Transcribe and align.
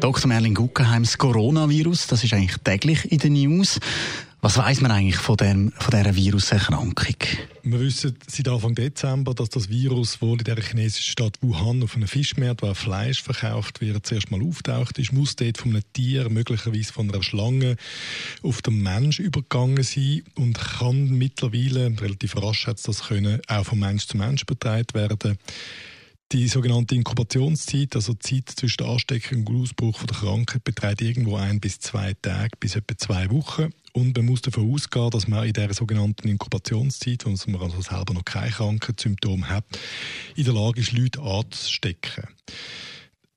Dr. 0.00 0.28
Merlin 0.28 0.54
Guggenheims 0.54 1.18
Coronavirus, 1.18 2.06
das 2.06 2.22
ist 2.22 2.32
eigentlich 2.32 2.56
täglich 2.58 3.10
in 3.10 3.18
den 3.18 3.32
News. 3.32 3.80
Was 4.40 4.56
weiß 4.56 4.80
man 4.80 4.92
eigentlich 4.92 5.16
von, 5.16 5.36
dem, 5.36 5.72
von 5.76 5.90
dieser 5.90 6.14
Viruserkrankung? 6.14 7.16
Wir 7.64 7.80
wissen 7.80 8.16
seit 8.28 8.46
Anfang 8.46 8.76
Dezember, 8.76 9.34
dass 9.34 9.48
das 9.50 9.68
Virus 9.68 10.22
wohl 10.22 10.38
in 10.38 10.44
der 10.44 10.62
chinesischen 10.62 11.10
Stadt 11.10 11.38
Wuhan 11.40 11.82
auf 11.82 11.96
einem 11.96 12.06
Fischmarkt, 12.06 12.62
wo 12.62 12.72
Fleisch 12.74 13.20
verkauft 13.20 13.80
wird, 13.80 14.06
zuerst 14.06 14.30
mal 14.30 14.40
auftaucht 14.40 14.98
ist, 15.00 15.12
muss 15.12 15.34
dort 15.34 15.58
von 15.58 15.72
einem 15.72 15.82
Tier, 15.92 16.30
möglicherweise 16.30 16.92
von 16.92 17.10
einer 17.10 17.24
Schlange, 17.24 17.76
auf 18.44 18.62
den 18.62 18.80
Mensch 18.80 19.18
übergegangen 19.18 19.82
sein 19.82 20.22
und 20.36 20.56
kann 20.60 21.10
mittlerweile, 21.10 21.92
relativ 22.00 22.36
rasch 22.36 22.68
hat 22.68 22.78
das 22.86 23.08
können, 23.08 23.40
auch 23.48 23.64
von 23.64 23.80
Mensch 23.80 24.06
zu 24.06 24.16
Mensch 24.16 24.42
übertragen 24.42 24.94
werden. 24.94 25.38
Die 26.30 26.46
sogenannte 26.46 26.94
Inkubationszeit, 26.94 27.96
also 27.96 28.12
die 28.12 28.44
Zeit 28.44 28.50
zwischen 28.50 28.76
der 28.76 28.88
Ansteckung 28.88 29.46
und 29.46 29.62
Ausbruch 29.62 30.04
der 30.04 30.14
Krankheit, 30.14 30.62
beträgt 30.62 31.00
irgendwo 31.00 31.36
ein 31.36 31.58
bis 31.58 31.80
zwei 31.80 32.12
Tage, 32.20 32.50
bis 32.60 32.76
etwa 32.76 32.98
zwei 32.98 33.30
Wochen. 33.30 33.70
Und 33.94 34.14
man 34.14 34.26
muss 34.26 34.42
davon 34.42 34.70
ausgehen, 34.70 35.08
dass 35.08 35.26
man 35.26 35.46
in 35.46 35.54
dieser 35.54 35.72
sogenannten 35.72 36.28
Inkubationszeit, 36.28 37.24
wo 37.24 37.30
man 37.50 37.62
also 37.62 37.80
selber 37.80 38.12
noch 38.12 38.26
keine 38.26 38.50
Krankheitssymptome 38.50 39.48
hat, 39.48 39.64
in 40.36 40.44
der 40.44 40.52
Lage 40.52 40.82
ist, 40.82 40.92
Leute 40.92 41.22
anzustecken. 41.22 42.24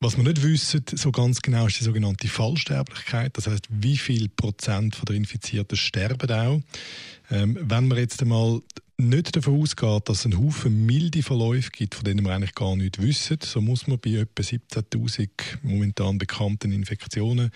Was 0.00 0.16
wir 0.16 0.24
nicht 0.24 0.42
wissen, 0.42 0.82
so 0.92 1.12
ganz 1.12 1.42
genau, 1.42 1.68
ist 1.68 1.78
die 1.78 1.84
sogenannte 1.84 2.26
Fallsterblichkeit. 2.26 3.36
Das 3.36 3.46
heißt, 3.46 3.66
wie 3.70 3.98
viel 3.98 4.28
Prozent 4.30 4.98
der 5.08 5.14
Infizierten 5.14 5.76
sterben 5.76 6.30
auch. 6.32 6.60
Ähm, 7.30 7.56
wenn 7.60 7.86
man 7.86 7.98
jetzt 7.98 8.20
einmal 8.20 8.62
nicht 9.08 9.36
davon 9.36 9.60
ausgeht, 9.60 10.08
dass 10.08 10.20
es 10.20 10.24
einen 10.26 10.44
Haufen 10.44 10.86
milde 10.86 11.22
Verläufe 11.22 11.70
gibt, 11.70 11.94
von 11.94 12.04
denen 12.04 12.24
wir 12.24 12.34
eigentlich 12.34 12.54
gar 12.54 12.76
nicht 12.76 13.00
wissen, 13.00 13.38
so 13.42 13.60
muss 13.60 13.86
man 13.86 13.98
bei 13.98 14.10
etwa 14.10 14.42
17.000 14.42 15.28
momentan 15.62 16.18
bekannten 16.18 16.72
Infektionen 16.72 17.50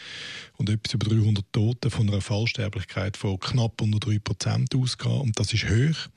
und 0.57 0.71
etwas 0.71 0.95
über 0.95 1.09
300 1.09 1.45
Toten 1.53 1.91
von 1.91 2.09
einer 2.09 2.21
Fallsterblichkeit 2.21 3.17
von 3.17 3.39
knapp 3.39 3.81
unter 3.81 3.99
3% 3.99 4.77
ausgehen. 4.77 5.21
Und 5.21 5.39
das 5.39 5.53
ist 5.53 5.69
hoch. 5.69 6.09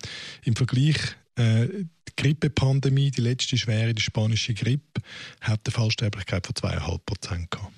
Im 0.43 0.55
Vergleich 0.55 0.97
äh, 1.35 1.67
die 1.67 2.13
Grippepandemie, 2.15 3.11
die 3.11 3.21
letzte 3.21 3.57
schwere, 3.57 3.93
die 3.93 4.01
spanische 4.01 4.53
Grippe, 4.53 5.01
hat 5.41 5.61
eine 5.65 5.71
Fallsterblichkeit 5.71 6.47
von 6.47 6.55
2,5% 6.55 7.47
gehabt. 7.49 7.73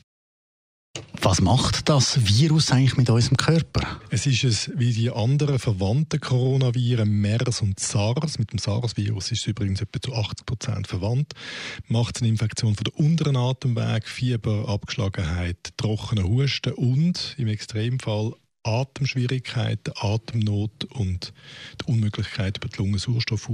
Was 1.29 1.41
macht 1.41 1.89
das 1.89 2.25
Virus 2.25 2.71
eigentlich 2.71 2.97
mit 2.97 3.07
unserem 3.07 3.37
Körper? 3.37 4.01
Es 4.09 4.25
ist 4.25 4.43
es 4.43 4.71
wie 4.73 4.93
die 4.93 5.11
anderen 5.11 5.59
verwandten 5.59 6.19
Coronaviren 6.19 7.07
MERS 7.07 7.61
und 7.61 7.79
SARS. 7.79 8.39
Mit 8.39 8.51
dem 8.51 8.57
SARS-Virus 8.57 9.31
ist 9.31 9.41
es 9.41 9.45
übrigens 9.45 9.79
etwa 9.79 10.01
zu 10.01 10.15
80 10.15 10.47
Prozent 10.47 10.87
verwandt. 10.87 11.33
Macht 11.87 12.19
eine 12.19 12.29
Infektion 12.29 12.73
von 12.73 12.83
der 12.83 12.95
unteren 12.95 13.35
Atemweg, 13.35 14.07
Fieber, 14.07 14.67
Abgeschlagenheit, 14.67 15.69
trockener 15.77 16.23
Husten 16.23 16.73
und 16.73 17.35
im 17.37 17.47
Extremfall 17.47 18.33
Atemschwierigkeiten, 18.63 19.93
Atemnot 19.97 20.85
und 20.85 21.31
die 21.79 21.91
Unmöglichkeit, 21.91 22.57
über 22.57 22.69
die 22.69 22.77
Lunge 22.79 22.97
Sauerstoff 22.97 23.47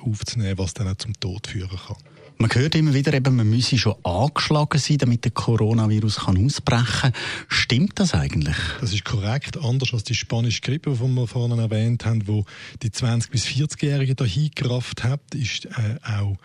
aufzunehmen, 0.00 0.58
was 0.58 0.74
dann 0.74 0.88
auch 0.88 0.96
zum 0.96 1.12
Tod 1.20 1.46
führen 1.46 1.78
kann. 1.78 1.96
Man 2.40 2.48
hört 2.54 2.74
immer 2.74 2.94
wieder, 2.94 3.12
eben, 3.12 3.36
man 3.36 3.50
müsse 3.50 3.76
schon 3.76 4.02
angeschlagen 4.02 4.78
sein, 4.78 4.96
damit 4.96 5.24
der 5.24 5.30
Coronavirus 5.30 6.20
kann 6.20 6.42
ausbrechen 6.42 7.12
kann. 7.12 7.12
Stimmt 7.48 8.00
das 8.00 8.14
eigentlich? 8.14 8.56
Das 8.80 8.94
ist 8.94 9.04
korrekt. 9.04 9.58
Anders 9.62 9.92
als 9.92 10.04
die 10.04 10.14
spanische 10.14 10.62
Grippe, 10.62 10.90
die 10.90 11.06
wir 11.06 11.26
vorhin 11.26 11.58
erwähnt 11.58 12.06
haben, 12.06 12.26
wo 12.26 12.46
die 12.82 12.88
20- 12.88 13.30
bis 13.30 13.44
40-Jährigen 13.44 14.16
dahin 14.16 14.50
gerafft 14.54 15.04
hat, 15.04 15.20
ist 15.34 15.66
äh, 15.66 15.98
auch 16.02 16.38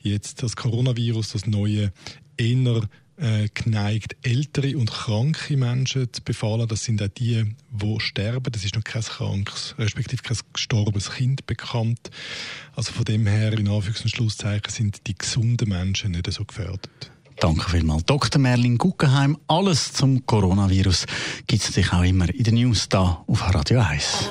jetzt 0.00 0.42
das 0.42 0.56
Coronavirus, 0.56 1.32
das 1.32 1.46
neue, 1.46 1.92
eher 2.38 2.88
äh, 3.16 3.48
geneigt, 3.52 4.16
ältere 4.22 4.76
und 4.76 4.90
kranke 4.90 5.56
Menschen 5.56 6.12
zu 6.12 6.22
befallen. 6.22 6.66
Das 6.68 6.84
sind 6.84 7.02
auch 7.02 7.08
die, 7.08 7.54
die 7.70 8.00
sterben. 8.00 8.50
Das 8.50 8.64
ist 8.64 8.74
noch 8.74 8.84
kein 8.84 9.02
krankes, 9.02 9.74
respektive 9.78 10.22
kein 10.22 10.38
gestorbenes 10.52 11.10
Kind 11.10 11.46
bekannt. 11.46 12.10
Also 12.74 12.92
von 12.92 13.04
dem 13.04 13.26
her, 13.26 13.52
in 13.52 13.68
Anführungs- 13.68 14.02
und 14.02 14.10
Schlusszeichen, 14.10 14.70
sind 14.70 15.06
die 15.06 15.16
gesunden 15.16 15.68
Menschen 15.68 16.12
nicht 16.12 16.30
so 16.32 16.44
gefährdet. 16.44 17.12
Danke 17.40 17.70
vielmals. 17.70 18.04
Dr. 18.04 18.40
Merlin 18.40 18.78
Guggenheim. 18.78 19.36
Alles 19.48 19.92
zum 19.92 20.24
Coronavirus 20.26 21.06
gibt 21.46 21.62
es 21.62 21.70
natürlich 21.70 21.92
auch 21.92 22.04
immer 22.04 22.32
in 22.32 22.44
den 22.44 22.54
News 22.54 22.88
da 22.88 23.24
auf 23.26 23.54
Radio 23.54 23.80
1. 23.80 24.30